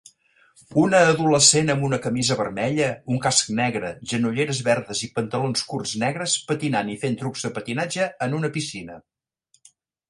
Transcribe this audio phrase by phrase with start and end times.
[0.83, 6.37] Una adolescent amb una camisa vermella, un casc negre, genolleres verdes i pantalons curts negres
[6.53, 9.01] patinant i fent trucs de patinatge en una piscina